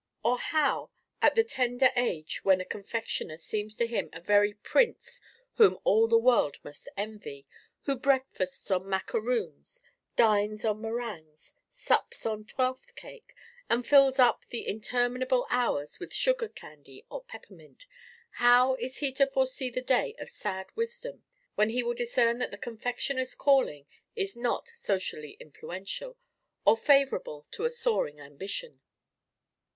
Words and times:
Or 0.23 0.39
how, 0.39 0.89
at 1.21 1.35
the 1.35 1.43
tender 1.43 1.91
age 1.95 2.43
when 2.43 2.59
a 2.59 2.65
confectioner 2.65 3.37
seems 3.37 3.75
to 3.77 3.85
him 3.85 4.09
a 4.13 4.19
very 4.19 4.53
prince 4.55 5.21
whom 5.57 5.77
all 5.83 6.07
the 6.07 6.17
world 6.17 6.57
must 6.63 6.89
envy—who 6.97 7.97
breakfasts 7.97 8.71
on 8.71 8.89
macaroons, 8.89 9.83
dines 10.15 10.65
on 10.65 10.81
meringues, 10.81 11.53
sups 11.69 12.25
on 12.25 12.45
twelfth 12.45 12.95
cake, 12.95 13.35
and 13.69 13.85
fills 13.85 14.17
up 14.17 14.43
the 14.47 14.63
intermediate 14.63 15.43
hours 15.51 15.99
with 15.99 16.11
sugar 16.15 16.49
candy 16.49 17.05
or 17.11 17.23
peppermint—how 17.23 18.73
is 18.79 18.97
he 18.97 19.11
to 19.13 19.27
foresee 19.27 19.69
the 19.69 19.83
day 19.83 20.15
of 20.17 20.31
sad 20.31 20.65
wisdom, 20.75 21.23
when 21.53 21.69
he 21.69 21.83
will 21.83 21.93
discern 21.93 22.39
that 22.39 22.49
the 22.49 22.57
confectioner's 22.57 23.35
calling 23.35 23.85
is 24.15 24.35
not 24.35 24.67
socially 24.69 25.37
influential, 25.39 26.17
or 26.65 26.75
favourable 26.75 27.45
to 27.51 27.65
a 27.65 27.69
soaring 27.69 28.19
ambition? 28.19 28.81